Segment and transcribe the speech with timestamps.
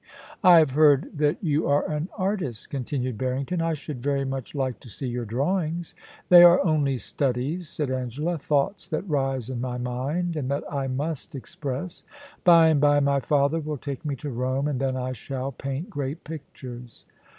[0.43, 3.61] I have heard that you are an artist,' continued Barring ton.
[3.61, 7.69] * I should very much like to see your drawings.' * They are only studies,'
[7.69, 12.03] said Angela;* thoughts that rise in my mind and that I must express.
[12.43, 15.91] By and by, my father will take me to Rome, and then I shall paint
[15.91, 17.05] great pictures.'